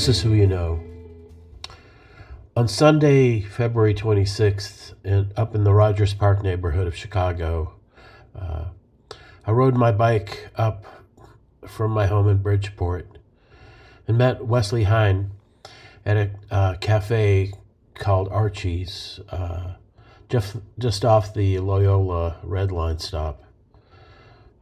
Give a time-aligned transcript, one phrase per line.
[0.00, 0.80] This is Who You Know.
[2.56, 7.74] On Sunday, February 26th, in, up in the Rogers Park neighborhood of Chicago,
[8.34, 8.68] uh,
[9.46, 10.86] I rode my bike up
[11.68, 13.18] from my home in Bridgeport
[14.08, 15.32] and met Wesley Hine
[16.06, 17.52] at a uh, cafe
[17.92, 19.74] called Archie's, uh,
[20.30, 23.44] just, just off the Loyola Red Line stop.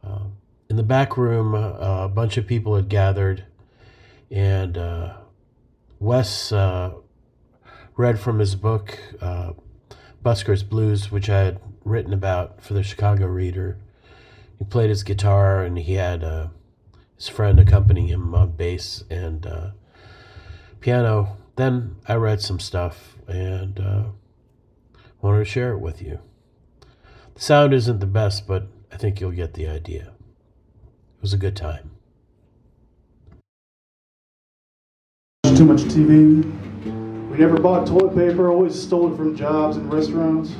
[0.05, 0.25] Uh,
[0.69, 3.45] in the back room, uh, a bunch of people had gathered,
[4.29, 5.13] and uh,
[5.99, 6.93] Wes uh,
[7.97, 9.51] read from his book, uh,
[10.23, 13.77] Busker's Blues, which I had written about for the Chicago Reader.
[14.57, 16.47] He played his guitar, and he had uh,
[17.17, 19.71] his friend accompanying him on bass and uh,
[20.79, 21.37] piano.
[21.57, 24.03] Then I read some stuff and uh,
[25.21, 26.19] wanted to share it with you.
[27.35, 30.13] The sound isn't the best, but I think you'll get the idea.
[31.17, 31.91] It was a good time.
[35.59, 36.41] Too much TV.
[37.29, 40.55] We never bought toilet paper, always stole it from jobs and restaurants.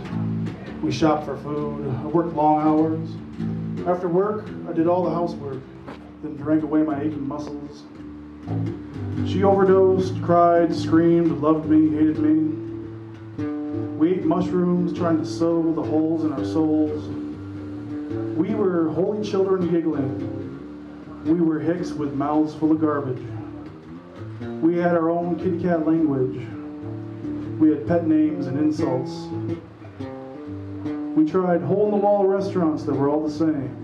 [0.83, 1.88] We shopped for food.
[1.88, 3.88] I worked long hours.
[3.88, 5.61] After work, I did all the housework,
[6.22, 7.83] then drank away my aching muscles.
[9.26, 13.45] She overdosed, cried, screamed, loved me, hated me.
[13.98, 17.08] We ate mushrooms, trying to sew the holes in our souls.
[18.38, 21.23] We were holy children giggling.
[21.23, 23.26] We were hicks with mouths full of garbage.
[24.39, 26.48] We had our own kitty cat language.
[27.60, 29.27] We had pet names and insults.
[31.17, 33.76] We tried hole in the wall restaurants that were all the same.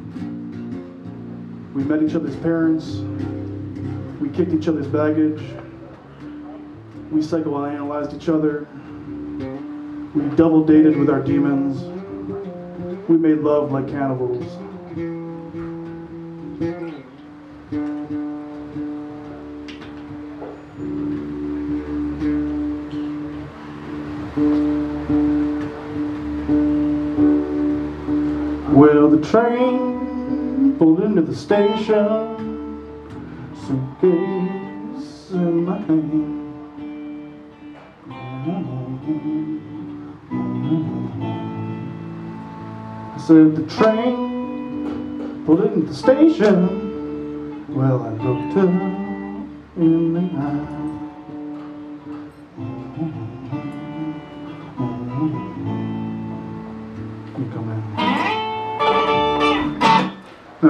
[1.74, 3.00] We met each other's parents.
[4.22, 5.42] We kicked each other's baggage.
[7.12, 8.66] We psychoanalyzed each other.
[10.14, 11.82] We double dated with our demons.
[13.10, 14.65] We made love like cannibals.
[29.36, 31.92] Train pulled into the station,
[33.68, 36.42] suitcase in my hand.
[43.14, 47.66] I said the train pulled into the station.
[47.76, 48.70] Well, I looked her
[49.76, 50.85] in the eye.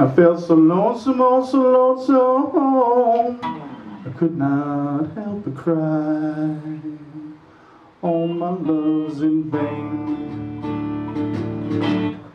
[0.06, 3.40] I felt so lonesome, oh so lonesome.
[3.42, 6.56] I could not help but cry.
[8.02, 10.60] All my love's in vain.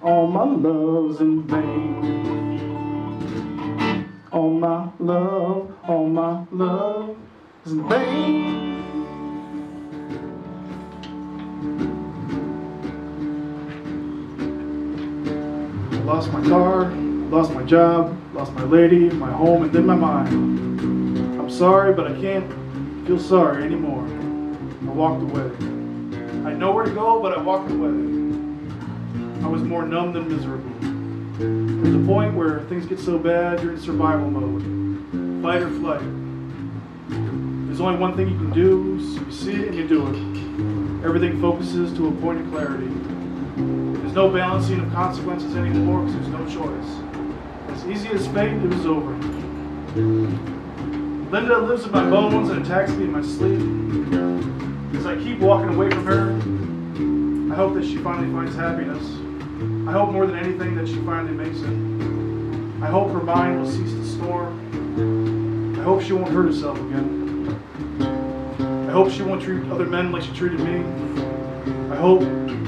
[0.04, 2.60] All my love's in vain.
[4.34, 7.16] All my love, all my love
[7.66, 8.52] is in vain.
[15.94, 16.92] I lost my car,
[17.32, 20.28] lost my job, lost my lady, my home, and then my mind.
[21.40, 22.46] I'm sorry, but I can't
[23.08, 24.06] feel sorry anymore.
[24.06, 25.50] I walked away.
[26.46, 27.90] I know where to go, but I walked away.
[29.44, 30.70] I was more numb than miserable.
[31.40, 34.82] There's a point where things get so bad, you're in survival mode
[35.42, 36.02] fight or flight.
[37.66, 41.06] There's only one thing you can do, so you see it and you do it.
[41.06, 42.86] Everything focuses to a point of clarity.
[44.02, 47.01] There's no balancing of consequences anymore because there's no choice.
[47.92, 49.12] As easy as fate, it was over.
[49.96, 51.30] Mm.
[51.30, 53.60] Linda lives in my bones and attacks me in my sleep.
[54.96, 56.32] As I keep walking away from her,
[57.54, 59.04] I hope that she finally finds happiness.
[59.90, 62.82] I hope more than anything that she finally makes it.
[62.82, 65.78] I hope her mind will cease to storm.
[65.78, 67.60] I hope she won't hurt herself again.
[68.88, 70.80] I hope she won't treat other men like she treated me.
[71.92, 72.22] I hope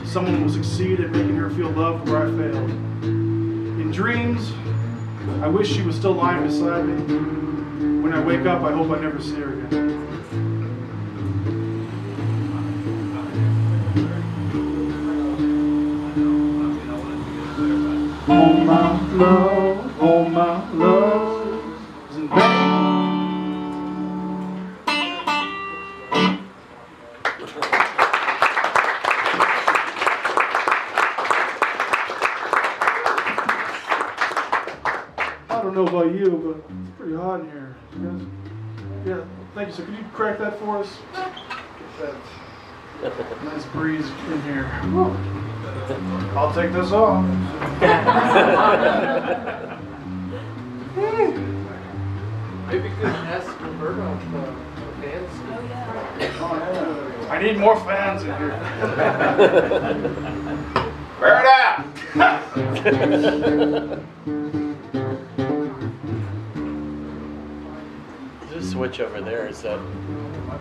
[0.05, 2.69] someone will succeed at making her feel loved where I failed.
[3.79, 4.51] In dreams,
[5.41, 6.95] I wish she was still lying beside me.
[8.01, 9.99] When I wake up, I hope I never see her again.
[18.29, 19.62] All my love,
[39.75, 40.97] thank can you crack that for us?
[43.01, 44.65] Get that nice breeze in here.
[46.35, 47.25] I'll take this off.
[52.67, 54.03] Maybe we could ask Roberto.
[54.03, 54.17] uh,
[55.01, 55.31] fans?
[57.31, 58.49] I need more fans in here.
[61.19, 61.45] Wear it
[64.55, 64.69] out!
[68.63, 69.47] Switch over there.
[69.47, 69.79] Is that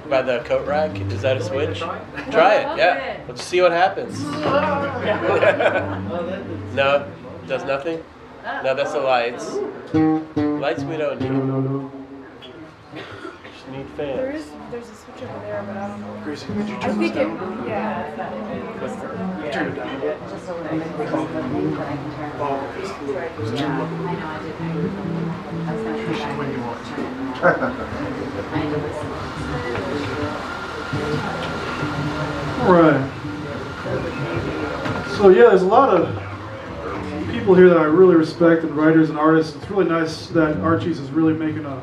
[0.08, 0.99] by the coat rack?
[1.00, 1.78] Is that a switch?
[1.78, 2.78] Try it.
[2.78, 3.20] Yeah.
[3.28, 4.22] Let's see what happens.
[6.75, 7.10] no,
[7.46, 8.02] does nothing.
[8.44, 9.54] No, that's the lights.
[10.37, 12.01] Lights we don't need.
[13.72, 14.34] Just need fans.
[14.44, 16.20] is, there's a switch over there, but I don't know.
[16.24, 17.66] Gracie, could you I this think it, down?
[17.66, 17.90] yeah.
[19.50, 20.00] Turn it down.
[20.28, 22.32] Just a little bit, there's a thing that I can turn.
[22.36, 23.72] Oh, it's a little- it's too low.
[23.72, 24.54] I know, I did.
[24.60, 26.84] I was gonna come when you want.
[26.86, 27.04] turn.
[28.52, 29.08] I had to listen.
[32.66, 33.00] All right.
[35.16, 36.04] So yeah, there's a lot of
[37.32, 39.56] people here that I really respect, and writers and artists.
[39.56, 41.80] It's really nice that Archie's is really making a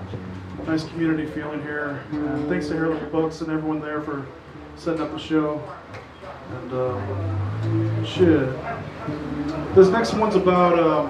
[0.70, 2.00] nice community feeling here.
[2.12, 4.24] And thanks to Herald Books and everyone there for
[4.76, 5.64] setting up the show.
[6.52, 8.48] And uh, shit,
[9.74, 11.10] this next one's about um,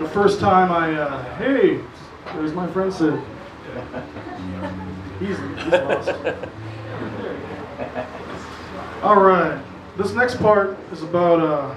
[0.00, 0.92] the first time I.
[1.00, 1.80] Uh, hey,
[2.34, 3.18] there's my friend Sid.
[5.18, 6.10] He's, he's lost.
[9.02, 9.58] All right.
[9.96, 11.74] This next part is about uh,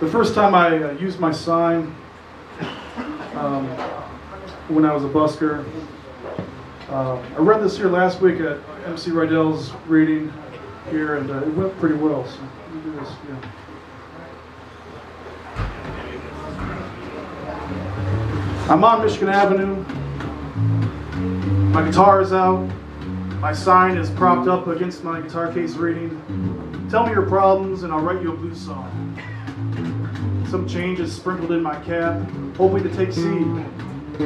[0.00, 1.94] the first time I uh, used my sign
[3.34, 3.68] um,
[4.74, 5.64] when I was a busker.
[6.88, 10.32] Uh, I read this here last week at MC Rydell's reading
[10.90, 12.26] here, and uh, it went pretty well.
[12.26, 12.38] So
[12.84, 13.08] this.
[13.28, 13.52] Yeah.
[18.68, 19.84] I'm on Michigan Avenue.
[21.72, 22.68] My guitar is out.
[23.40, 26.10] My sign is propped up against my guitar case reading,
[26.90, 29.18] Tell me your problems and I'll write you a blues song.
[30.50, 32.20] Some changes sprinkled in my cap,
[32.56, 33.46] hoping to take seed.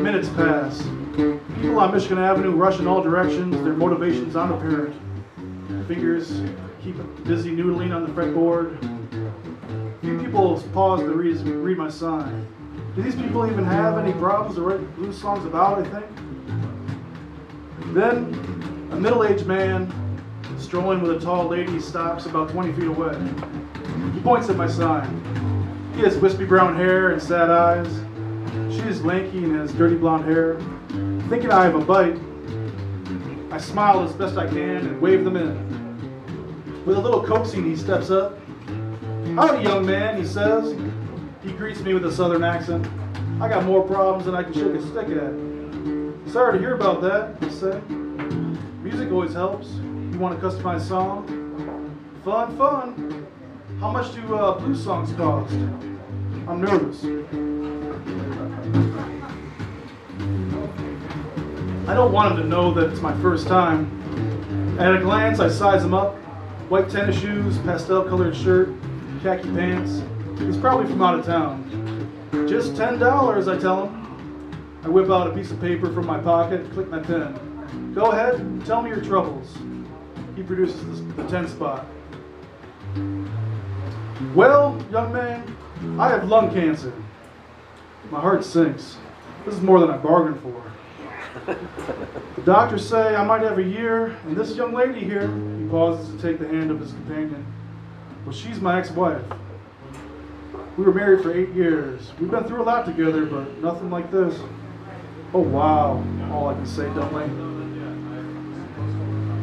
[0.03, 0.83] Minutes pass.
[1.17, 4.95] People on Michigan Avenue rush in all directions, their motivations unapparent.
[5.89, 6.43] Fingers
[6.83, 8.79] keep busy noodling on the fretboard.
[10.01, 12.47] Few people pause to read, read my sign.
[12.95, 16.07] Do these people even have any problems to write blues songs about, I think?
[17.93, 19.93] Then, a middle aged man
[20.59, 23.19] strolling with a tall lady stops about 20 feet away.
[24.15, 25.93] He points at my sign.
[25.95, 27.89] He has wispy brown hair and sad eyes.
[28.77, 30.61] She is lanky and has dirty blonde hair.
[31.31, 32.19] Thinking I have a bite,
[33.51, 36.85] I smile as best I can and wave them in.
[36.85, 38.39] With a little coaxing, he steps up.
[39.35, 40.79] Howdy, young man, he says.
[41.43, 42.87] He greets me with a southern accent.
[43.41, 46.31] I got more problems than I can shake a stick at.
[46.31, 47.81] Sorry to hear about that, I say.
[48.83, 49.69] Music always helps.
[49.69, 51.27] You want a customized song?
[52.23, 53.27] Fun, fun.
[53.81, 55.55] How much do uh, blues songs cost?
[56.49, 57.05] I'm nervous.
[61.89, 63.91] I don't want him to know that it's my first time.
[64.79, 66.15] At a glance, I size him up.
[66.69, 68.71] White tennis shoes, pastel colored shirt,
[69.23, 70.03] khaki pants.
[70.39, 71.65] He's probably from out of town.
[72.49, 74.03] Just $10, I tell him.
[74.85, 77.93] I whip out a piece of paper from my pocket, click my pen.
[77.93, 79.57] Go ahead, tell me your troubles.
[80.37, 81.87] He produces the 10 spot.
[84.35, 85.57] Well, young man,
[85.99, 86.93] I have lung cancer.
[88.11, 88.97] My heart sinks.
[89.45, 90.63] This is more than I bargained for.
[92.37, 96.15] The doctors say I might have a year, and this young lady here, he pauses
[96.15, 97.47] to take the hand of his companion.
[98.25, 99.23] Well, she's my ex wife.
[100.77, 102.13] We were married for eight years.
[102.21, 104.39] We've been through a lot together, but nothing like this.
[105.33, 107.27] Oh, wow, all I can say dumbly.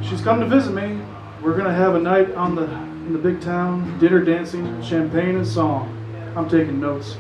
[0.08, 1.02] She's come to visit me.
[1.42, 2.66] We're gonna have a night on the
[3.06, 6.03] in the big town, dinner, dancing, champagne, and song.
[6.36, 7.16] I'm taking notes.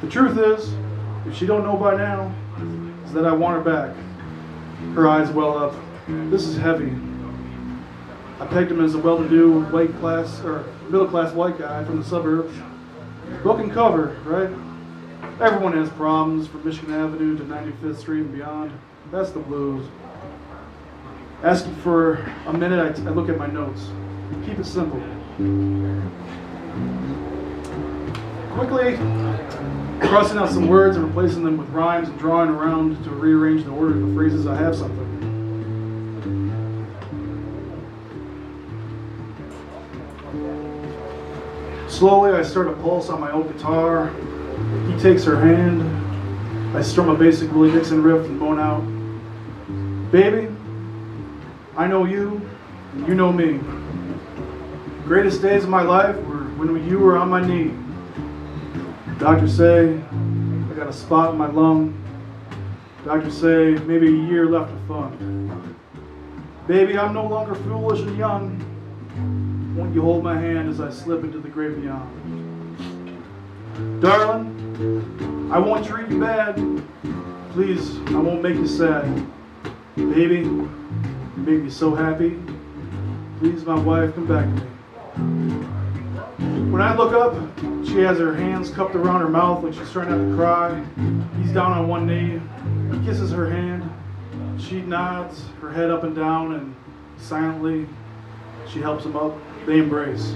[0.00, 0.74] The truth is,
[1.26, 2.34] if she don't know by now,
[3.04, 3.96] is that I want her back.
[4.94, 5.74] Her eyes well up.
[6.08, 6.92] This is heavy.
[8.40, 12.52] I pegged him as a well-to-do white class or middle-class white guy from the suburbs.
[13.42, 14.50] Book and cover, right?
[15.40, 18.72] Everyone has problems from Michigan Avenue to 95th Street and beyond.
[19.10, 19.86] That's the blues.
[21.42, 22.14] Asking for
[22.46, 23.88] a minute, I, I look at my notes.
[24.44, 25.00] Keep it simple.
[28.54, 28.96] Quickly
[30.08, 33.70] crossing out some words and replacing them with rhymes and drawing around to rearrange the
[33.72, 35.10] order of the phrases I have something.
[41.88, 44.12] Slowly, I start a pulse on my old guitar.
[44.86, 46.76] He takes her hand.
[46.76, 48.82] I strum a basic Willie Dixon riff and moan out,
[50.12, 50.48] Baby,
[51.76, 52.40] I know you,
[52.92, 53.58] and you know me.
[55.04, 57.83] Greatest days of my life were when you were on my knee.
[59.18, 62.00] Doctors say I got a spot in my lung.
[63.04, 65.76] Doctors say maybe a year left of fun.
[66.66, 68.58] Baby, I'm no longer foolish and young.
[69.76, 72.10] Won't you hold my hand as I slip into the great beyond?
[74.00, 76.56] Darling, I won't treat you bad.
[77.52, 79.04] Please, I won't make you sad.
[79.96, 80.68] Baby, you
[81.36, 82.38] make me so happy.
[83.38, 84.44] Please, my wife, come back
[85.14, 85.63] to me.
[86.74, 87.34] When I look up,
[87.86, 90.84] she has her hands cupped around her mouth like she's trying not to cry.
[91.40, 92.40] He's down on one knee.
[92.90, 93.88] He kisses her hand.
[94.60, 96.74] She nods, her head up and down, and
[97.16, 97.86] silently,
[98.68, 99.36] she helps him up.
[99.66, 100.32] They embrace.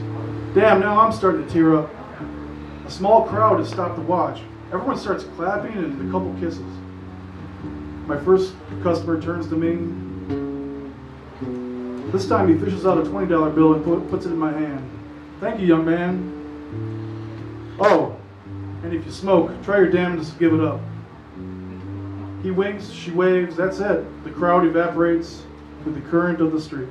[0.55, 1.91] Damn, now I'm starting to tear up.
[2.87, 4.41] A small crowd has stopped to watch.
[4.73, 6.61] Everyone starts clapping and a couple kisses.
[8.07, 8.55] My first
[8.85, 9.75] customer turns to me.
[12.13, 14.98] This time he fishes out a $20 bill and put, puts it in my hand.
[15.41, 17.77] Thank you, young man.
[17.79, 18.17] Oh,
[18.83, 20.81] and if you smoke, try your damnedest to give it up.
[22.43, 24.25] He winks, she waves, that's it.
[24.25, 25.45] The crowd evaporates
[25.85, 26.89] with the current of the street.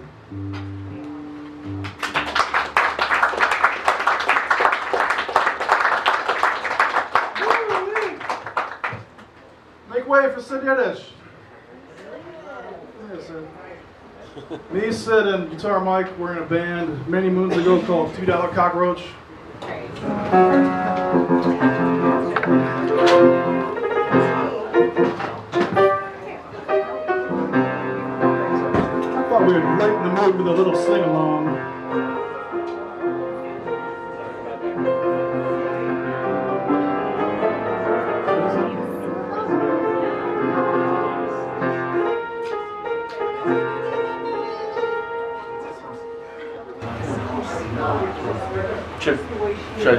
[9.90, 11.12] Make way for Sid Yiddish.
[13.14, 13.46] Yes, sir.
[14.72, 18.50] Me, Sid, and Guitar Mike were in a band many moons ago called Two Dollar
[18.50, 19.02] Cockroach.
[19.62, 19.88] I
[29.28, 31.77] thought we would lighten the mood with a little sing along.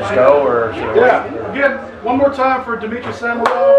[0.08, 1.00] Just go or should I wait?
[1.02, 3.78] Yeah, again, one more time for Dmitry Samarov.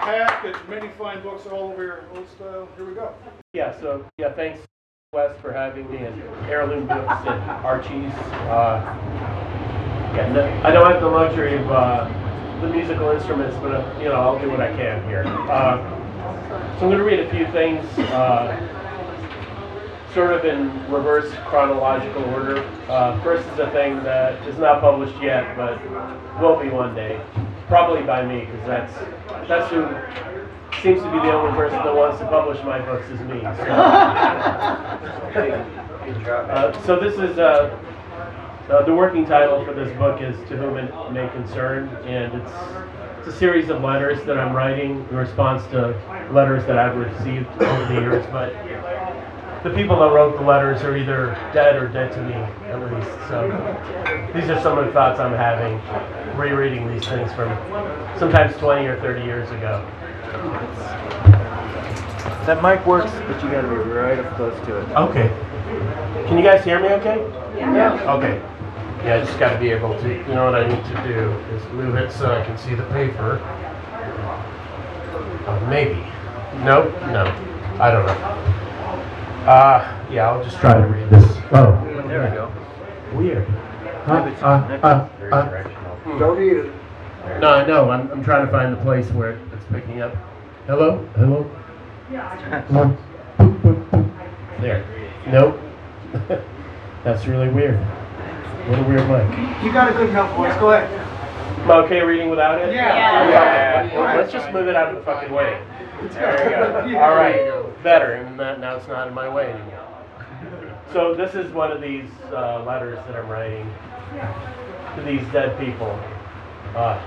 [0.00, 2.66] Pack and many fine books all over your old style.
[2.76, 3.14] Here we go.
[3.52, 4.60] Yeah, so, yeah, thanks,
[5.12, 8.12] Wes, for having me, and Heirloom Books and Archie's.
[8.48, 8.80] Uh,
[10.16, 12.08] yeah, no, I don't have the luxury of uh,
[12.62, 15.24] the musical instruments, but, uh, you know, I'll do what I can here.
[15.26, 15.76] Uh,
[16.78, 18.56] so I'm going to read a few things, uh,
[20.14, 22.58] sort of in reverse chronological order.
[22.88, 25.80] Uh, first is a thing that is not published yet, but
[26.40, 27.20] will be one day.
[27.68, 28.92] Probably by me, because that's,
[29.48, 29.86] that's who
[30.82, 33.40] seems to be the only person that wants to publish my books is me.
[33.40, 33.46] So,
[36.30, 37.78] uh, so this is uh,
[38.70, 42.52] uh, the working title for this book is "To Whom It May Concern," and it's
[43.18, 45.94] it's a series of letters that I'm writing in response to
[46.32, 48.24] letters that I've received over the years.
[48.32, 48.54] But
[49.62, 53.10] the people that wrote the letters are either dead or dead to me, at least.
[53.28, 53.48] So
[54.34, 55.80] these are some of the thoughts I'm having
[56.38, 57.50] rereading these things from
[58.18, 59.86] sometimes 20 or 30 years ago.
[62.46, 64.88] That mic works, but you gotta be right up close to it.
[64.96, 65.28] Okay.
[66.26, 67.18] Can you guys hear me okay?
[67.56, 68.14] Yeah.
[68.14, 68.40] Okay.
[69.04, 71.30] Yeah, I just got to be able to, you know what I need to do
[71.56, 73.40] is move it so I can see the paper.
[75.46, 76.04] Uh, maybe.
[76.64, 77.24] Nope, no.
[77.80, 78.69] I don't know.
[79.46, 81.24] Uh, yeah, I'll just try to read this.
[81.52, 81.72] Oh.
[82.08, 82.52] There we go.
[83.16, 83.48] Weird.
[84.04, 84.24] Huh?
[84.24, 84.48] Maybe Uh,
[84.82, 86.18] uh, uh.
[86.18, 86.72] Don't eat it.
[87.40, 87.90] No, I know.
[87.90, 90.14] I'm, I'm trying to find the place where it's picking up.
[90.66, 91.06] Hello?
[91.16, 91.50] Hello?
[92.10, 92.96] Hello?
[93.38, 94.60] Boop, boop, boop.
[94.60, 94.84] There.
[95.28, 95.58] Nope.
[97.04, 97.78] That's really weird.
[97.78, 99.64] What a weird mic.
[99.64, 100.54] You got a good enough voice.
[100.58, 100.90] Go ahead.
[101.60, 102.74] Am I okay reading without it?
[102.74, 103.86] Yeah.
[103.88, 103.96] Okay.
[103.96, 105.62] Well, let's just move it out of the fucking way.
[106.08, 107.00] There you go.
[107.00, 107.82] All right.
[107.82, 108.14] Better.
[108.14, 109.86] And that, now it's not in my way anymore.
[110.92, 113.70] So this is one of these uh, letters that I'm writing
[114.96, 115.90] to these dead people.
[116.74, 116.98] Uh,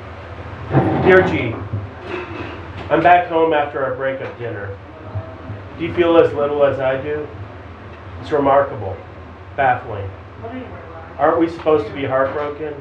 [1.04, 1.54] Dear G,
[2.90, 4.78] I'm back home after our breakup dinner.
[5.78, 7.28] Do you feel as little as I do?
[8.22, 8.96] It's remarkable,
[9.58, 10.10] baffling.
[11.18, 12.74] Aren't we supposed to be heartbroken,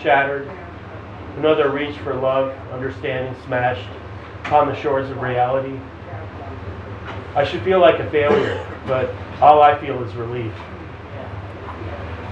[0.00, 0.50] shattered?
[1.36, 3.88] Another reach for love, understanding smashed
[4.44, 5.78] upon the shores of reality?
[7.34, 10.52] I should feel like a failure, but all I feel is relief.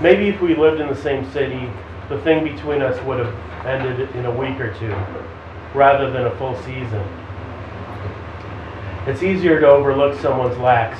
[0.00, 1.70] Maybe if we lived in the same city,
[2.08, 4.94] the thing between us would have ended in a week or two,
[5.74, 7.06] rather than a full season.
[9.06, 10.98] It's easier to overlook someone's lacks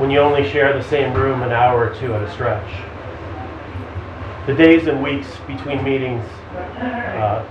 [0.00, 2.68] when you only share the same room an hour or two at a stretch.
[4.46, 7.46] The days and weeks between meetings, uh,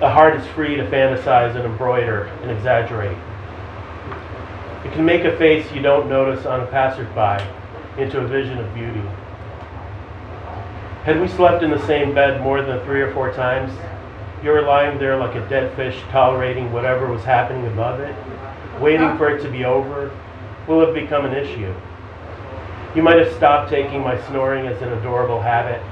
[0.00, 3.18] the heart is free to fantasize and embroider and exaggerate.
[4.84, 7.44] It can make a face you don't notice on a passerby
[8.00, 9.02] into a vision of beauty.
[11.02, 13.72] Had we slept in the same bed more than three or four times,
[14.44, 18.14] you were lying there like a dead fish, tolerating whatever was happening above it,
[18.80, 20.16] waiting for it to be over,
[20.68, 21.74] will have become an issue.
[22.94, 25.82] You might have stopped taking my snoring as an adorable habit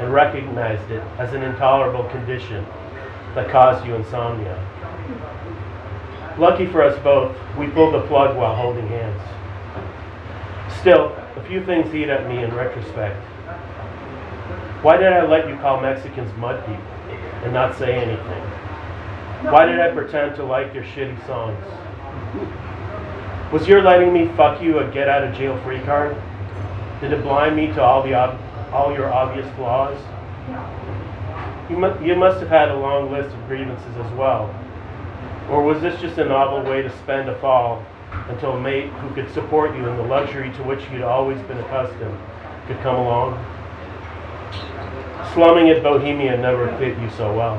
[0.00, 2.66] and recognized it as an intolerable condition
[3.34, 4.58] that caused you insomnia.
[6.38, 9.20] Lucky for us both, we pulled the plug while holding hands.
[10.80, 13.16] Still, a few things eat at me in retrospect.
[14.82, 16.82] Why did I let you call Mexicans mud people
[17.44, 18.42] and not say anything?
[19.50, 21.64] Why did I pretend to like your shitty songs?
[23.52, 26.16] Was your letting me fuck you a get out of jail free card?
[27.00, 28.40] Did it blind me to all the ob-
[28.72, 29.98] all your obvious flaws?
[31.72, 34.54] You, you must have had a long list of grievances as well.
[35.48, 37.82] Or was this just a novel way to spend a fall
[38.28, 41.56] until a mate who could support you in the luxury to which you'd always been
[41.56, 42.18] accustomed
[42.66, 43.42] could come along?
[45.32, 47.56] Slumming at Bohemia never fit you so well.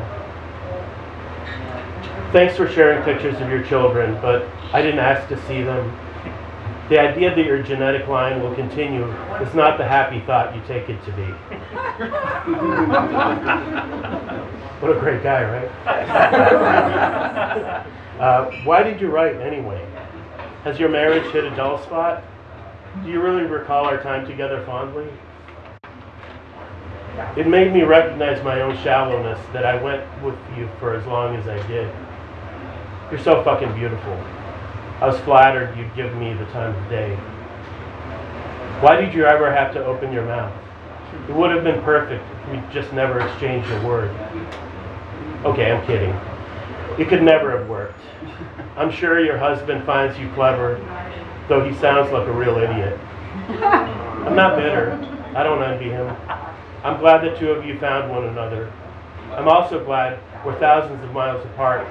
[2.31, 5.91] Thanks for sharing pictures of your children, but I didn't ask to see them.
[6.89, 9.05] The idea that your genetic line will continue
[9.41, 11.23] is not the happy thought you take it to be.
[14.81, 15.69] what a great guy, right?
[18.19, 19.81] uh, why did you write anyway?
[20.65, 22.21] Has your marriage hit a dull spot?
[23.03, 25.07] Do you really recall our time together fondly?
[27.37, 31.37] It made me recognize my own shallowness that I went with you for as long
[31.37, 31.89] as I did.
[33.09, 34.21] You're so fucking beautiful.
[35.01, 37.15] I was flattered you'd give me the time of day.
[38.81, 40.53] Why did you ever have to open your mouth?
[41.29, 44.09] It would have been perfect if we just never exchanged a word.
[45.45, 46.13] Okay, I'm kidding.
[46.99, 47.99] It could never have worked.
[48.75, 50.79] I'm sure your husband finds you clever,
[51.47, 52.99] though he sounds like a real idiot.
[53.49, 54.93] I'm not bitter.
[55.35, 56.15] I don't envy him.
[56.83, 58.71] I'm glad the two of you found one another.
[59.31, 61.87] I'm also glad we're thousands of miles apart,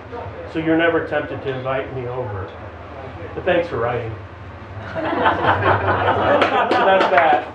[0.52, 2.50] so you're never tempted to invite me over.
[3.34, 4.14] But thanks for writing.
[6.72, 7.54] that's that.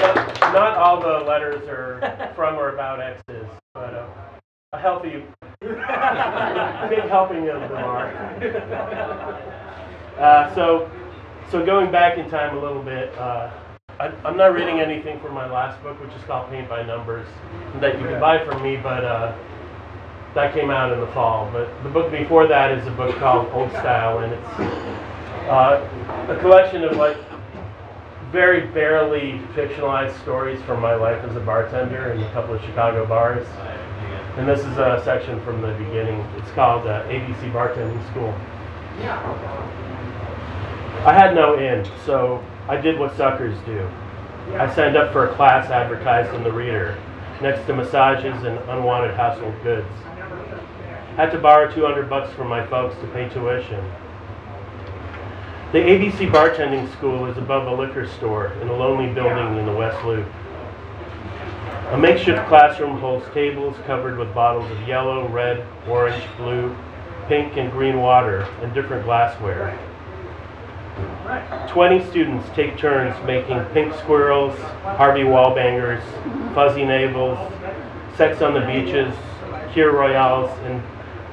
[0.00, 0.16] Not,
[0.52, 3.94] not all the letters are from or about exes, but
[4.72, 5.24] a healthy,
[5.60, 8.12] big helping of them are.
[10.18, 10.90] Uh, so,
[11.50, 13.50] so going back in time a little bit, uh,
[13.98, 17.26] I, I'm not reading anything from my last book, which is called Paint by Numbers,
[17.80, 19.36] that you can buy from me, but uh,
[20.36, 21.48] that came out in the fall.
[21.50, 24.48] But the book before that is a book called Old Style, and it's
[25.48, 25.88] uh,
[26.28, 27.16] a collection of like
[28.30, 33.06] very barely fictionalized stories from my life as a bartender in a couple of Chicago
[33.06, 33.46] bars.
[34.36, 36.20] And this is a section from the beginning.
[36.36, 38.34] It's called uh, ABC Bartending School.
[41.06, 43.88] I had no end, so I did what suckers do.
[44.58, 47.00] I signed up for a class advertised in the Reader,
[47.40, 49.88] next to massages and unwanted household goods.
[51.16, 53.82] Had to borrow 200 bucks from my folks to pay tuition.
[55.72, 59.72] The ABC Bartending School is above a liquor store in a lonely building in the
[59.72, 60.26] West Loop.
[61.92, 66.76] A makeshift classroom holds tables covered with bottles of yellow, red, orange, blue,
[67.28, 69.78] pink, and green water and different glassware.
[71.68, 76.02] 20 students take turns making pink squirrels, Harvey Wallbangers,
[76.54, 77.38] fuzzy navels,
[78.18, 79.14] sex on the beaches,
[79.72, 80.82] Kir Royales, and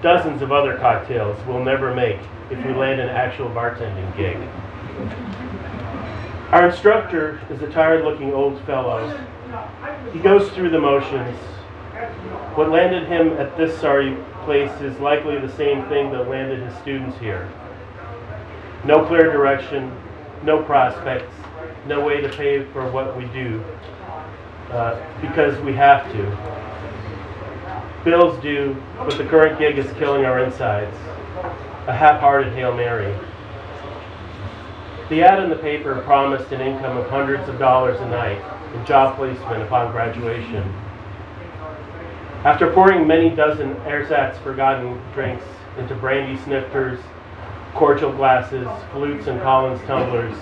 [0.04, 2.20] dozens of other cocktails we'll never make
[2.52, 4.38] if we land an actual bartending gig.
[6.52, 9.18] Our instructor is a tired looking old fellow.
[10.12, 11.36] He goes through the motions.
[12.56, 16.78] What landed him at this sorry place is likely the same thing that landed his
[16.80, 17.50] students here.
[18.84, 19.96] No clear direction,
[20.44, 21.34] no prospects,
[21.88, 23.64] no way to pay for what we do,
[24.70, 26.54] uh, because we have to.
[28.04, 30.96] Bills due, but the current gig is killing our insides.
[31.88, 33.16] A half-hearted Hail Mary.
[35.10, 38.42] The ad in the paper promised an income of hundreds of dollars a night
[38.74, 40.64] and job placement upon graduation.
[42.44, 45.46] After pouring many dozen ersatz forgotten drinks
[45.78, 47.00] into brandy snifters,
[47.74, 50.36] cordial glasses, flutes, and Collins tumblers,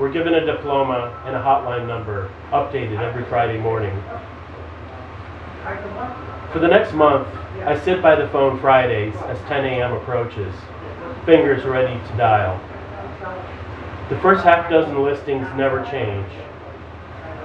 [0.00, 3.92] we're given a diploma and a hotline number, updated every Friday morning.
[6.56, 7.28] For the next month,
[7.66, 9.92] I sit by the phone Fridays as 10 a.m.
[9.92, 10.54] approaches,
[11.26, 12.58] fingers ready to dial.
[14.08, 16.26] The first half dozen listings never change.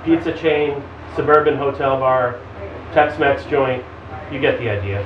[0.06, 0.82] Pizza chain,
[1.13, 2.39] suburban hotel bar,
[2.93, 3.84] Tex-Mex joint,
[4.32, 5.06] you get the idea.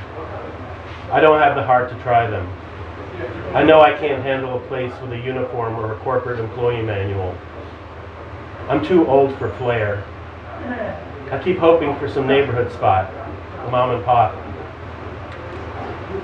[1.12, 2.48] I don't have the heart to try them.
[3.56, 7.36] I know I can't handle a place with a uniform or a corporate employee manual.
[8.70, 10.04] I'm too old for flair.
[11.32, 13.12] I keep hoping for some neighborhood spot,
[13.72, 14.36] mom and pop.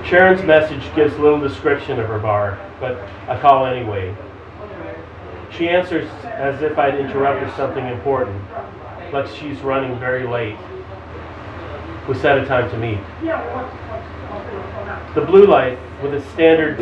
[0.04, 4.14] Sharon's message gives little description of her bar, but I call anyway.
[5.50, 8.42] She answers as if I'd interrupted something important,
[9.12, 10.56] like she's running very late.
[12.08, 12.98] We set a time to meet.
[15.14, 16.80] The blue light, with its standard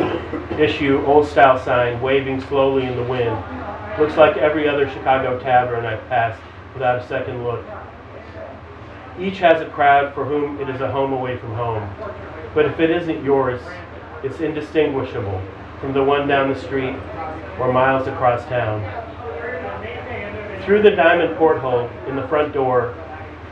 [0.59, 3.37] issue old style sign waving slowly in the wind,
[3.99, 6.41] looks like every other Chicago tavern I've passed
[6.73, 7.63] without a second look.
[9.19, 11.89] Each has a crowd for whom it is a home away from home.
[12.53, 13.61] But if it isn't yours,
[14.23, 15.41] it's indistinguishable
[15.79, 16.95] from the one down the street
[17.59, 18.81] or miles across town.
[20.63, 22.95] Through the diamond porthole in the front door,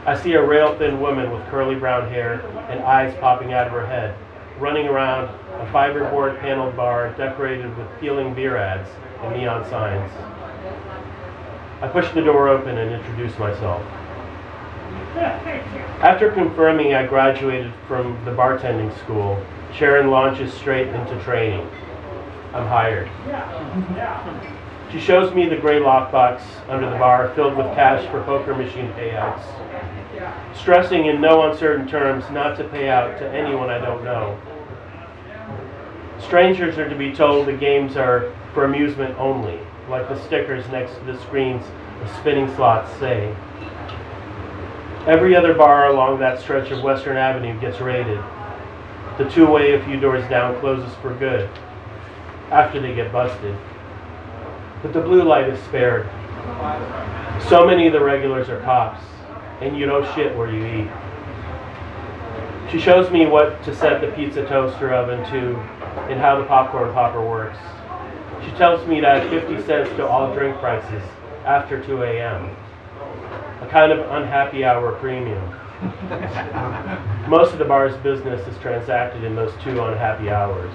[0.05, 3.73] I see a rail thin woman with curly brown hair and eyes popping out of
[3.73, 4.15] her head,
[4.59, 5.25] running around
[5.59, 8.89] a fiberboard paneled bar decorated with peeling beer ads
[9.21, 10.11] and neon signs.
[11.81, 13.83] I push the door open and introduce myself.
[15.15, 19.43] After confirming I graduated from the bartending school,
[19.73, 21.67] Sharon launches straight into training.
[22.53, 23.09] I'm hired.
[24.91, 28.91] She shows me the gray lockbox under the bar filled with cash for poker machine
[28.93, 29.43] payouts,
[30.55, 34.39] stressing in no uncertain terms not to pay out to anyone I don't know.
[36.19, 40.95] Strangers are to be told the games are for amusement only, like the stickers next
[40.95, 41.65] to the screens
[42.01, 43.35] of spinning slots say.
[45.09, 48.23] Every other bar along that stretch of Western Avenue gets raided.
[49.17, 51.49] The two-way a few doors down closes for good,
[52.51, 53.57] after they get busted.
[54.83, 56.07] But the blue light is spared.
[57.49, 59.03] So many of the regulars are cops,
[59.61, 60.91] and you don't shit where you eat.
[62.71, 65.55] She shows me what to set the pizza toaster oven to
[66.11, 67.57] and how the popcorn popper works.
[68.45, 71.01] She tells me to add 50 cents to all drink prices
[71.45, 72.55] after 2 a.m.
[73.61, 75.43] A kind of unhappy hour premium.
[77.29, 80.73] Most of the bar's business is transacted in those two unhappy hours.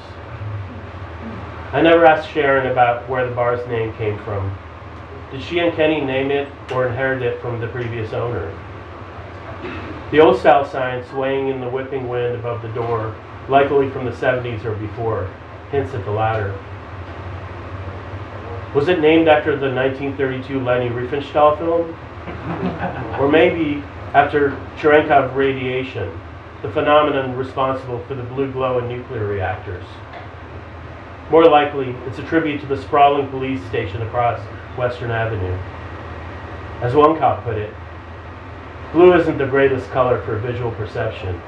[1.73, 4.57] I never asked Sharon about where the bar's name came from.
[5.33, 8.53] Did she and Kenny name it or inherit it from the previous owner?
[10.11, 13.15] The old style sign swaying in the whipping wind above the door,
[13.49, 15.29] likely from the 70s or before,
[15.71, 16.57] hints at the latter.
[18.75, 21.97] Was it named after the 1932 Leni Riefenstahl film?
[23.19, 23.83] Or maybe
[24.15, 26.19] after Cherenkov radiation,
[26.63, 29.85] the phenomenon responsible for the blue glow in nuclear reactors?
[31.31, 34.41] More likely, it's a tribute to the sprawling police station across
[34.77, 35.59] Western Avenue.
[36.81, 37.73] As one cop put it,
[38.93, 41.41] blue isn't the greatest color for visual perception,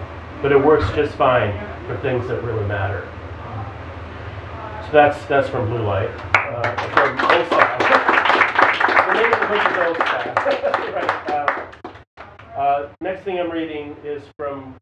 [0.42, 1.52] but it works just fine
[1.86, 3.06] for things that really matter.
[4.86, 6.10] So that's that's from Blue Light.
[6.34, 7.78] Uh, from Old Style.
[9.12, 10.25] The book is Old.
[10.46, 11.30] Right.
[11.30, 11.66] Uh,
[12.56, 14.76] uh, next thing I'm reading is from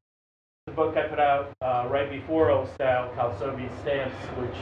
[0.67, 4.57] the book I put out uh, right before Old Style called Soviet Stamps, which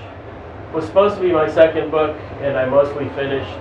[0.73, 3.59] was supposed to be my second book, and I mostly finished,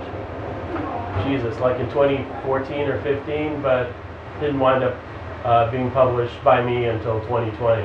[1.26, 3.92] Jesus, like in 2014 or 15, but
[4.40, 4.96] didn't wind up
[5.44, 7.82] uh, being published by me until 2020.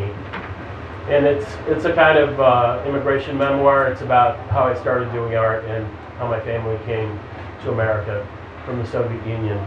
[1.12, 3.88] And it's it's a kind of uh, immigration memoir.
[3.88, 7.18] It's about how I started doing art and how my family came
[7.64, 8.28] to America
[8.68, 9.58] from the Soviet Union.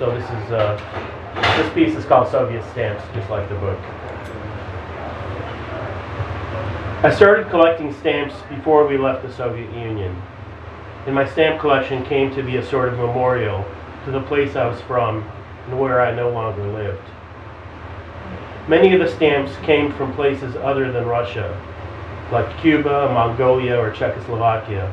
[0.00, 0.76] So this is uh,
[1.56, 3.78] this piece is called Soviet Stamps, just like the book.
[7.04, 10.20] I started collecting stamps before we left the Soviet Union,
[11.06, 13.64] and my stamp collection came to be a sort of memorial
[14.06, 15.22] to the place I was from
[15.68, 17.08] and where I no longer lived.
[18.66, 21.56] Many of the stamps came from places other than Russia,
[22.32, 24.92] like Cuba, Mongolia, or Czechoslovakia,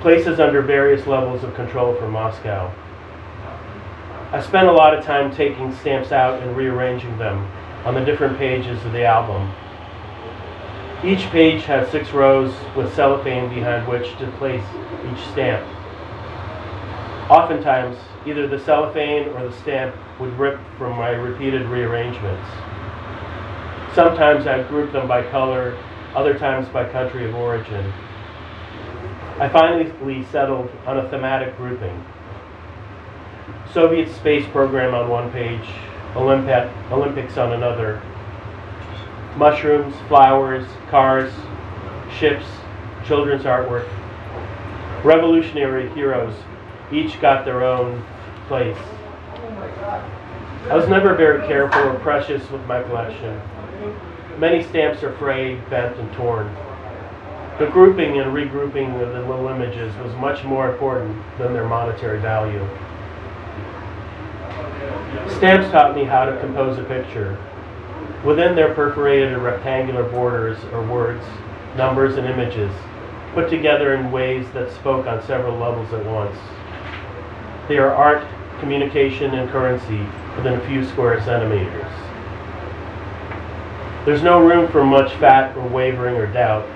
[0.00, 2.72] places under various levels of control from Moscow.
[4.32, 7.50] I spent a lot of time taking stamps out and rearranging them
[7.84, 9.52] on the different pages of the album.
[11.04, 14.64] Each page has six rows with cellophane behind which to place
[15.10, 15.64] each stamp.
[17.30, 22.48] Oftentimes, either the cellophane or the stamp would rip from my repeated rearrangements.
[23.94, 25.78] Sometimes I'd group them by color,
[26.14, 27.92] other times by country of origin.
[29.38, 32.04] I finally settled on a thematic grouping.
[33.72, 35.68] Soviet space program on one page,
[36.14, 38.00] Olympi- Olympics on another,
[39.36, 41.30] mushrooms, flowers, cars,
[42.18, 42.46] ships,
[43.04, 43.86] children's artwork.
[45.04, 46.34] Revolutionary heroes
[46.90, 48.02] each got their own
[48.48, 48.78] place.
[50.70, 53.38] I was never very careful or precious with my collection.
[54.38, 56.54] Many stamps are frayed, bent, and torn.
[57.58, 62.20] The grouping and regrouping of the little images was much more important than their monetary
[62.20, 62.60] value.
[65.38, 67.38] Stamps taught me how to compose a picture.
[68.26, 71.24] Within their perforated or rectangular borders are words,
[71.78, 72.70] numbers, and images,
[73.32, 76.36] put together in ways that spoke on several levels at once.
[77.68, 78.22] They are art,
[78.60, 81.90] communication, and currency within a few square centimeters.
[84.04, 86.68] There's no room for much fat or wavering or doubt.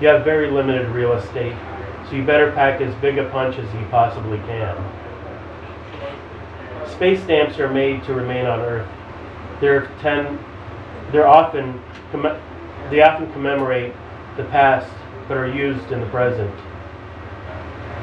[0.00, 1.56] You have very limited real estate,
[2.08, 4.76] so you better pack as big a punch as you possibly can.
[6.86, 8.88] Space stamps are made to remain on Earth.
[9.60, 10.38] They're ten.
[11.12, 11.82] They're often
[12.90, 13.94] they often commemorate
[14.36, 14.90] the past,
[15.28, 16.54] but are used in the present.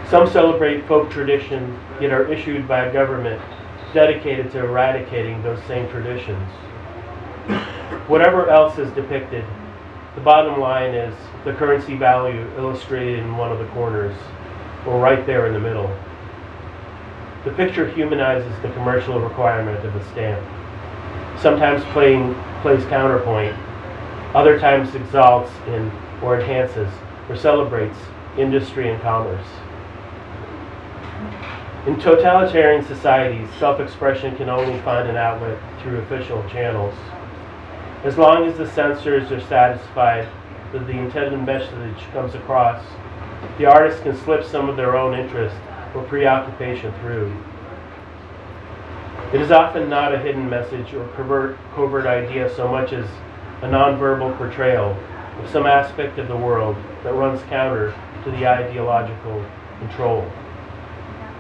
[0.10, 3.42] Some celebrate folk tradition, yet are issued by a government
[3.94, 6.50] dedicated to eradicating those same traditions.
[8.08, 9.46] Whatever else is depicted,
[10.16, 14.16] the bottom line is the currency value illustrated in one of the corners,
[14.86, 15.90] or right there in the middle.
[17.46, 20.42] The picture humanizes the commercial requirement of the stamp,
[21.42, 23.58] sometimes playing plays counterpoint,
[24.34, 26.92] other times exalts in or enhances
[27.30, 27.98] or celebrates
[28.38, 29.46] industry and commerce.
[31.86, 36.96] In totalitarian societies, self-expression can only find an outlet through official channels.
[38.04, 40.28] As long as the censors are satisfied
[40.74, 42.84] that the intended message comes across,
[43.58, 45.56] the artist can slip some of their own interest
[45.96, 47.34] or preoccupation through.
[49.32, 53.06] It is often not a hidden message or covert, covert idea so much as
[53.62, 54.98] a nonverbal portrayal
[55.42, 59.46] of some aspect of the world that runs counter to the ideological
[59.80, 60.30] control.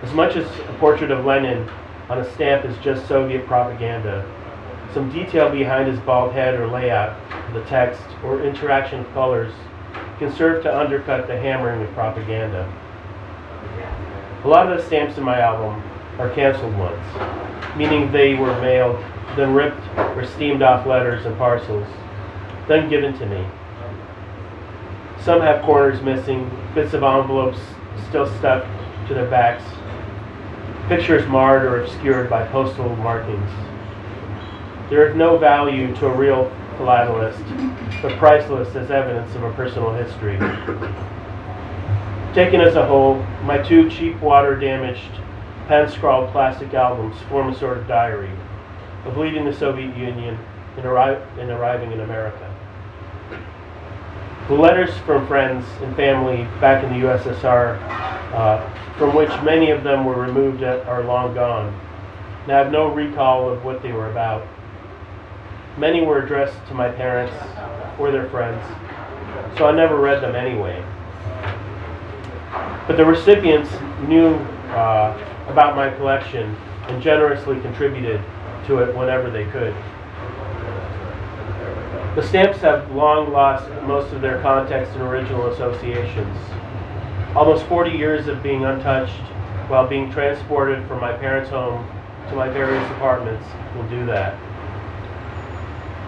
[0.02, 1.70] As much as a portrait of Lenin
[2.10, 4.26] on a stamp is just Soviet propaganda,
[4.94, 7.18] some detail behind his bald head or layout,
[7.54, 9.54] the text, or interaction of colors
[10.20, 12.72] can serve to undercut the hammering of propaganda.
[14.44, 15.82] A lot of the stamps in my album
[16.20, 17.04] are canceled ones,
[17.76, 19.04] meaning they were mailed,
[19.36, 21.88] then ripped or steamed off letters and parcels,
[22.68, 23.48] then given to me.
[25.22, 27.60] Some have corners missing, bits of envelopes
[28.10, 28.66] still stuck
[29.08, 29.64] to their backs,
[30.88, 33.50] pictures marred or obscured by postal markings.
[34.94, 37.42] There is no value to a real philatelist,
[38.04, 40.38] but priceless as evidence of a personal history.
[42.36, 45.10] Taken as a whole, my two cheap water damaged
[45.68, 48.30] pen scrawled plastic albums form a sort of diary
[49.06, 50.38] of leaving the Soviet Union
[50.78, 52.56] and, arri- and arriving in America.
[54.48, 57.82] The letters from friends and family back in the USSR,
[58.32, 61.74] uh, from which many of them were removed at, are long gone,
[62.44, 64.46] and I have no recall of what they were about.
[65.78, 67.36] Many were addressed to my parents
[67.98, 68.64] or their friends,
[69.58, 70.84] so I never read them anyway.
[72.88, 73.72] But the recipients
[74.08, 74.36] knew
[74.76, 76.56] uh, about my collection
[76.88, 78.22] and generously contributed
[78.68, 79.74] to it whenever they could.
[82.16, 86.38] The stamps have long lost most of their context and original associations.
[87.36, 89.20] Almost 40 years of being untouched
[89.68, 91.90] while being transported from my parents' home
[92.30, 94.38] to my various apartments will do that.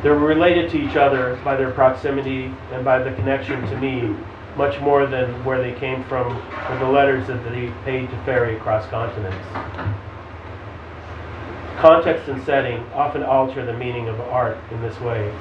[0.06, 4.16] They're related to each other by their proximity and by the connection to me
[4.56, 6.28] much more than where they came from
[6.70, 9.44] or the letters that they paid to ferry across continents.
[11.80, 15.34] Context and setting often alter the meaning of art in this way.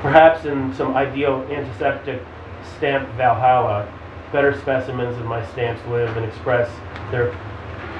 [0.00, 2.22] Perhaps in some ideal antiseptic
[2.78, 3.86] stamp Valhalla,
[4.32, 6.70] better specimens of my stamps live and express
[7.10, 7.38] their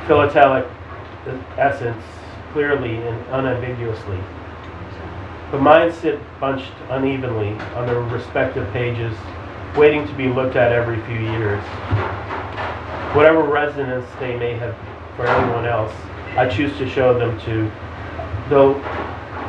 [0.07, 0.67] philatelic
[1.59, 2.03] essence
[2.55, 4.19] clearly and unambiguously.
[5.53, 9.15] But mine sit bunched unevenly on their respective pages,
[9.77, 11.63] waiting to be looked at every few years.
[13.15, 14.75] Whatever resonance they may have
[15.15, 15.93] for anyone else,
[16.39, 17.71] I choose to show them to,
[18.49, 18.73] though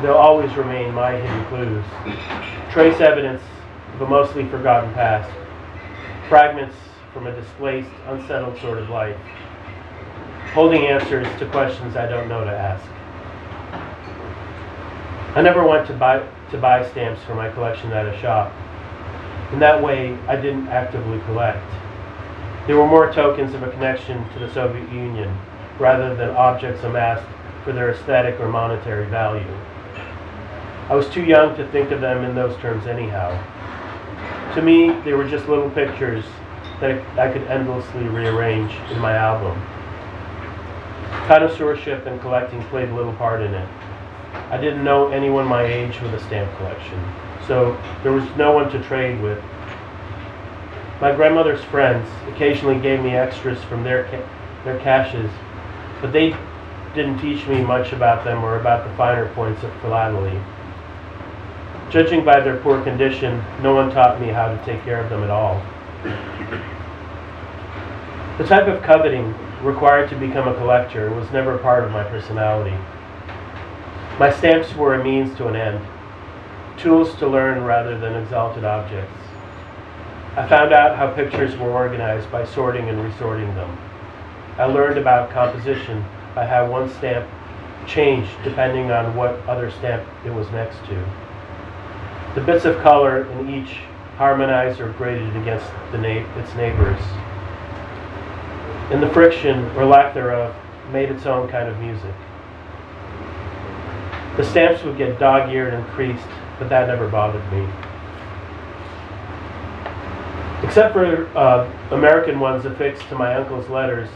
[0.02, 1.84] they'll always remain my hidden clues.
[2.70, 3.40] Trace evidence
[3.94, 5.32] of a mostly forgotten past,
[6.28, 6.76] fragments
[7.14, 9.16] from a displaced, unsettled sort of life,
[10.52, 12.84] holding answers to questions I don't know to ask.
[15.34, 18.52] I never went to buy to buy stamps for my collection at a shop.
[19.52, 21.64] In that way, I didn't actively collect.
[22.68, 25.36] They were more tokens of a connection to the Soviet Union
[25.78, 27.26] rather than objects amassed
[27.64, 29.46] for their aesthetic or monetary value.
[30.88, 33.32] I was too young to think of them in those terms anyhow.
[34.54, 36.24] To me, they were just little pictures
[36.80, 39.60] that I could endlessly rearrange in my album.
[41.26, 43.68] Connoisseurship and collecting played little part in it.
[44.50, 47.02] I didn't know anyone my age with a stamp collection,
[47.46, 49.42] so there was no one to trade with.
[51.00, 54.28] My grandmother's friends occasionally gave me extras from their ca-
[54.64, 55.30] their caches,
[56.00, 56.36] but they
[56.94, 60.40] didn't teach me much about them or about the finer points of philately.
[61.90, 65.22] Judging by their poor condition, no one taught me how to take care of them
[65.22, 65.62] at all.
[68.38, 72.76] The type of coveting required to become a collector was never part of my personality.
[74.16, 75.84] My stamps were a means to an end,
[76.76, 79.18] tools to learn rather than exalted objects.
[80.36, 83.76] I found out how pictures were organized by sorting and resorting them.
[84.56, 87.28] I learned about composition by how one stamp
[87.88, 91.04] changed depending on what other stamp it was next to.
[92.36, 93.78] The bits of color in each
[94.16, 97.00] harmonized or graded against na- its neighbors.
[98.92, 100.54] And the friction, or lack thereof,
[100.92, 102.14] made its own kind of music.
[104.36, 106.26] The stamps would get dog-eared and creased,
[106.58, 107.68] but that never bothered me.
[110.64, 114.08] Except for uh, American ones affixed to my uncle's letters,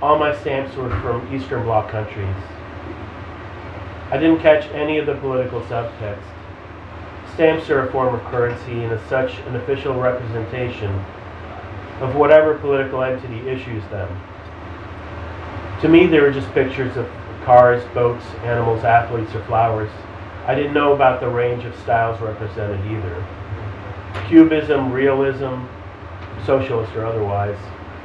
[0.00, 2.36] all my stamps were from Eastern Bloc countries.
[4.10, 6.22] I didn't catch any of the political subtext.
[7.34, 10.90] Stamps are a form of currency and as such an official representation
[12.00, 14.08] of whatever political entity issues them.
[15.80, 17.10] To me, they were just pictures of
[17.44, 19.90] cars, boats, animals, athletes, or flowers.
[20.46, 23.26] I didn't know about the range of styles represented either.
[24.28, 25.64] Cubism, realism,
[26.44, 27.58] socialist or otherwise,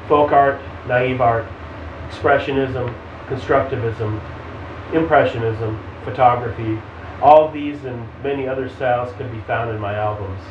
[0.08, 1.46] folk art, naive art,
[2.10, 2.94] expressionism,
[3.28, 4.22] constructivism,
[4.94, 6.82] impressionism, photography,
[7.22, 10.42] all these and many other styles could be found in my albums.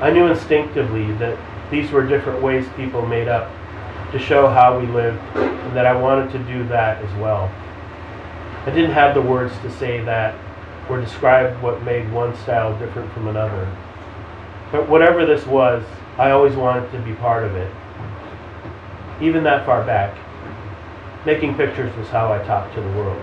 [0.00, 1.38] I knew instinctively that
[1.70, 3.50] these were different ways people made up
[4.12, 7.50] to show how we lived and that I wanted to do that as well.
[8.64, 10.38] I didn't have the words to say that
[10.88, 13.66] or describe what made one style different from another.
[14.70, 15.84] But whatever this was,
[16.16, 17.72] I always wanted to be part of it.
[19.20, 20.16] Even that far back,
[21.26, 23.20] making pictures was how I talked to the world.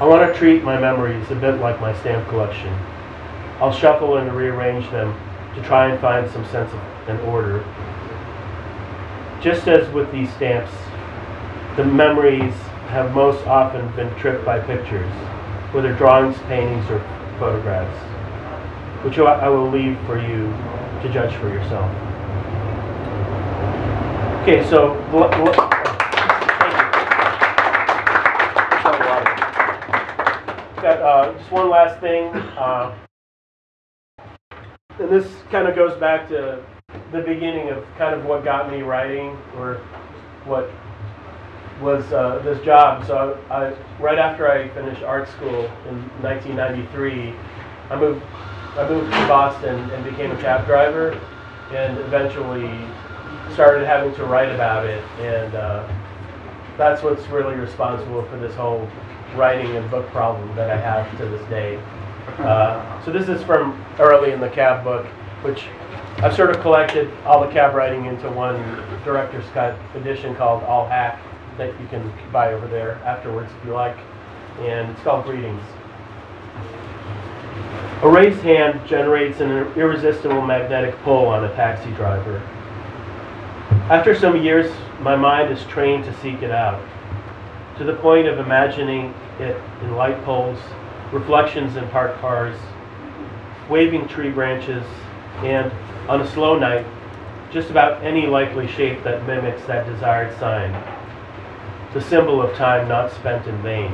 [0.00, 2.72] I want to treat my memories a bit like my stamp collection.
[3.60, 5.18] I'll shuffle and rearrange them
[5.54, 7.64] to try and find some sense of an order.
[9.40, 10.72] Just as with these stamps,
[11.76, 12.54] the memories
[12.88, 15.10] have most often been tripped by pictures,
[15.72, 17.00] whether drawings, paintings, or
[17.38, 17.96] photographs,
[19.04, 20.48] which I will leave for you
[21.02, 21.90] to judge for yourself.
[24.42, 25.70] Okay, so l- l-.
[30.82, 32.96] Got uh, just one last thing, uh,
[35.00, 36.62] and this kind of goes back to
[37.10, 39.80] the beginning of kind of what got me writing, or
[40.44, 40.70] what
[41.80, 43.06] was uh, this job.
[43.06, 47.34] So I, right after I finished art school in 1993,
[47.90, 48.22] I moved
[48.76, 51.18] I moved to Boston and became a cab driver,
[51.72, 52.68] and eventually
[53.54, 55.88] started having to write about it, and uh,
[56.76, 58.86] that's what's really responsible for this whole
[59.34, 61.80] writing and book problem that I have to this day.
[62.38, 65.06] Uh, so this is from early in the cab book,
[65.40, 65.68] which
[66.18, 68.56] I've sort of collected all the cab writing into one
[69.04, 71.18] director's cut edition called All Hack
[71.58, 73.96] that you can buy over there afterwards if you like,
[74.60, 75.62] and it's called Greetings.
[78.02, 82.38] A raised hand generates an irresistible magnetic pull on a taxi driver.
[83.88, 86.82] After some years, my mind is trained to seek it out,
[87.78, 90.58] to the point of imagining it in light poles,
[91.12, 92.58] reflections in parked cars,
[93.68, 94.84] waving tree branches,
[95.38, 95.70] and,
[96.08, 96.86] on a slow night,
[97.50, 100.72] just about any likely shape that mimics that desired sign,
[101.96, 103.90] the symbol of time not spent in vain.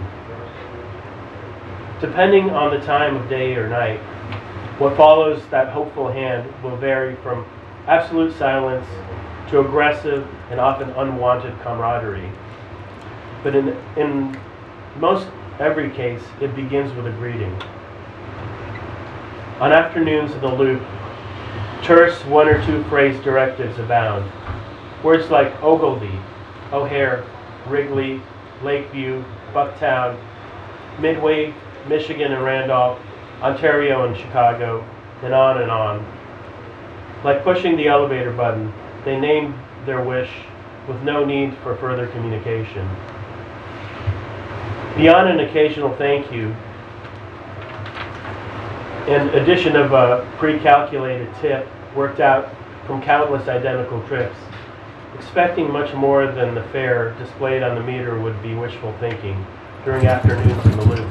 [2.01, 4.01] Depending on the time of day or night,
[4.81, 7.47] what follows that hopeful hand will vary from
[7.87, 8.85] absolute silence
[9.49, 12.29] to aggressive and often unwanted camaraderie.
[13.45, 14.37] But in, in
[14.97, 15.29] most
[15.61, 17.55] every case, it begins with a greeting.
[19.61, 20.83] On afternoons of the loop,
[21.85, 24.29] terse one or two phrase directives abound.
[25.05, 26.19] Words like Ogilvie,
[26.73, 27.25] O'Hare,
[27.67, 28.21] Wrigley,
[28.63, 30.19] Lakeview, Bucktown,
[31.01, 31.55] Midway,
[31.89, 33.01] Michigan and Randolph,
[33.41, 34.85] Ontario and Chicago,
[35.23, 36.07] and on and on.
[37.25, 38.73] Like pushing the elevator button,
[39.05, 39.55] they named
[39.87, 40.31] their wish
[40.89, 42.89] with no need for further communication.
[44.97, 46.55] Beyond an occasional thank you,
[49.09, 52.55] an addition of a pre-calculated tip worked out
[52.87, 54.37] from countless identical trips,
[55.15, 59.45] expecting much more than the fare displayed on the meter would be wishful thinking
[59.85, 61.09] during afternoons in the loop.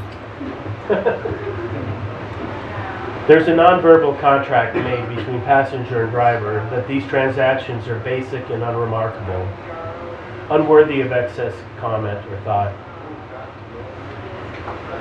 [3.28, 8.64] There's a nonverbal contract made between passenger and driver that these transactions are basic and
[8.64, 9.48] unremarkable.
[10.50, 12.74] unworthy of excess comment or thought.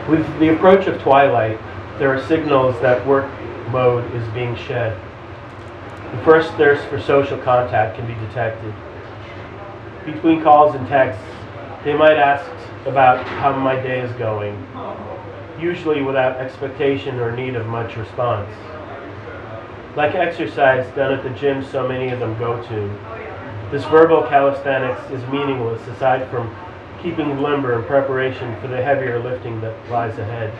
[0.09, 1.59] With the approach of twilight,
[1.99, 3.29] there are signals that work
[3.71, 5.01] mode is being shed.
[6.13, 8.73] The first thirst for social contact can be detected.
[10.13, 11.23] Between calls and texts,
[11.85, 12.45] they might ask
[12.87, 14.55] about how my day is going,
[15.59, 18.51] usually without expectation or need of much response.
[19.97, 25.01] Like exercise done at the gym so many of them go to, this verbal calisthenics
[25.13, 26.55] is meaningless aside from
[27.03, 30.53] keeping limber in preparation for the heavier lifting that lies ahead.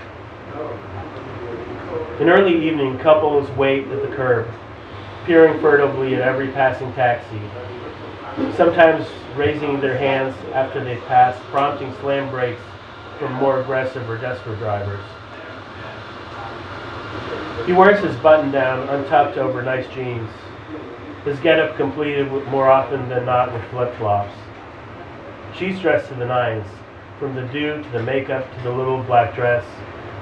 [2.21, 4.49] In early evening, couples wait at the curb,
[5.25, 7.41] peering furtively at every passing taxi,
[8.57, 12.61] sometimes raising their hands after they pass, prompting slam brakes
[13.19, 15.05] from more aggressive or desperate drivers.
[17.67, 20.31] He wears his button down untucked over nice jeans,
[21.25, 24.35] his getup completed with, more often than not with flip flops.
[25.57, 26.67] She's dressed to the nines,
[27.19, 29.65] from the do to the makeup to the little black dress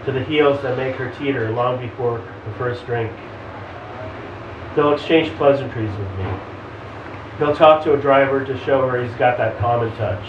[0.04, 3.12] to the heels that make her teeter long before the first drink.
[4.74, 6.57] They'll exchange pleasantries with me.
[7.39, 10.28] He'll talk to a driver to show her he's got that common touch.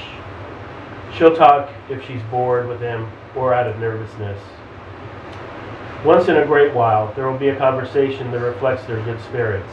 [1.16, 4.40] She'll talk if she's bored with him or out of nervousness.
[6.06, 9.72] Once in a great while, there will be a conversation that reflects their good spirits,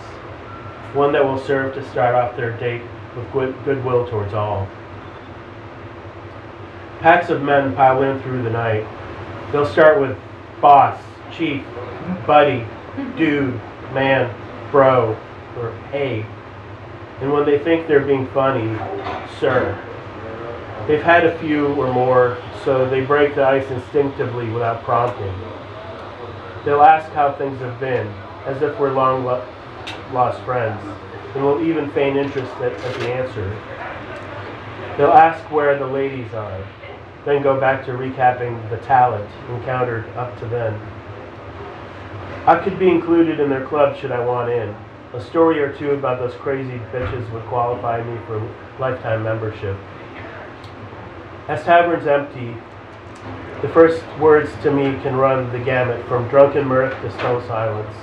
[0.94, 2.82] one that will serve to start off their date
[3.14, 4.66] with good goodwill towards all.
[7.00, 8.86] Packs of men pile in through the night.
[9.52, 10.16] They'll start with
[10.62, 10.98] boss,
[11.30, 11.62] chief,
[12.26, 12.66] buddy,
[13.16, 13.54] dude,
[13.92, 14.34] man,
[14.70, 15.16] bro,
[15.58, 16.24] or hey.
[17.20, 18.76] And when they think they're being funny,
[19.40, 19.82] sir.
[20.86, 25.34] They've had a few or more, so they break the ice instinctively without prompting.
[26.64, 28.06] They'll ask how things have been,
[28.44, 29.46] as if we're long lo-
[30.12, 30.80] lost friends,
[31.34, 33.48] and will even feign interest at, at the answer.
[34.96, 36.64] They'll ask where the ladies are,
[37.24, 40.74] then go back to recapping the talent encountered up to then.
[42.46, 44.74] I could be included in their club should I want in.
[45.16, 48.38] A story or two about those crazy bitches would qualify me for
[48.78, 49.74] lifetime membership.
[51.48, 52.54] As taverns empty,
[53.62, 57.96] the first words to me can run the gamut from drunken mirth to stone silence.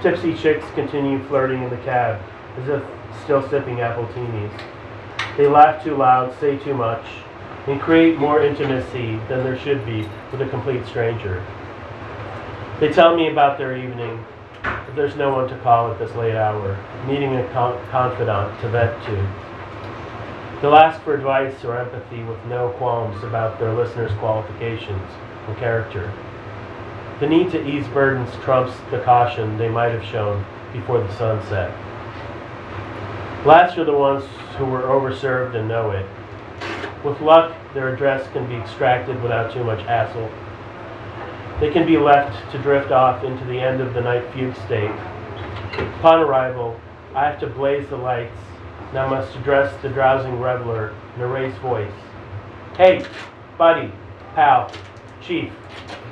[0.00, 2.22] Tipsy chicks continue flirting in the cab,
[2.56, 2.82] as if
[3.22, 4.62] still sipping apple appletinis.
[5.36, 7.04] They laugh too loud, say too much,
[7.66, 11.44] and create more intimacy than there should be with a complete stranger.
[12.80, 14.24] They tell me about their evening,
[14.94, 20.60] there's no one to call at this late hour, needing a confidant to vent to.
[20.60, 25.12] They'll ask for advice or empathy with no qualms about their listeners' qualifications
[25.46, 26.12] and character.
[27.20, 31.40] The need to ease burdens trumps the caution they might have shown before the sun
[31.48, 31.70] set.
[33.46, 34.24] Last are the ones
[34.56, 36.06] who were overserved and know it.
[37.04, 40.28] With luck, their address can be extracted without too much hassle.
[41.60, 44.92] They can be left to drift off into the end of the night fugue state.
[45.98, 46.78] Upon arrival,
[47.14, 48.38] I have to blaze the lights,
[48.92, 51.92] now must address the drowsing reveler in a raised voice.
[52.76, 53.04] Hey,
[53.58, 53.92] buddy,
[54.34, 54.70] pal,
[55.20, 55.52] chief,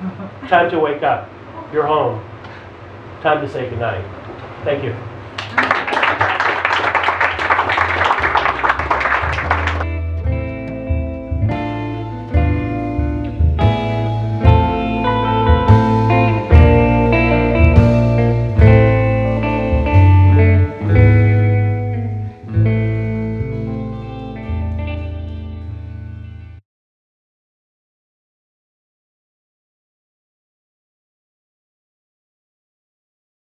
[0.49, 1.31] time to wake up.
[1.73, 2.25] You're home.
[3.23, 4.05] Time to say goodnight.
[4.65, 4.95] Thank you.